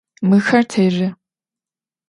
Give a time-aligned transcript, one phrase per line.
[0.29, 1.07] Mıxer terı.